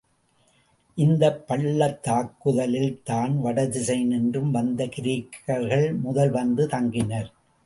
இந்தப் 0.97 1.43
பள்ளத்தாக்குகளில்தான் 1.47 3.35
வடதிசையினின்றும் 3.43 4.51
வந்த 4.51 4.85
கிரேக்கர்கள் 4.85 5.99
முதல் 5.99 6.29
வந்து 6.29 6.67
தங்கினர். 6.67 7.29